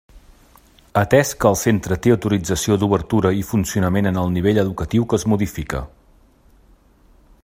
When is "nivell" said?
4.39-4.63